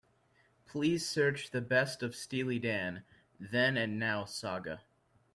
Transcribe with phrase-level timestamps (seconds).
[0.65, 3.03] Please search The Best of Steely Dan:
[3.39, 4.81] Then and Now saga.